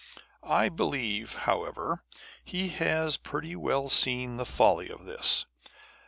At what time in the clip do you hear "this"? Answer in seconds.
5.05-5.45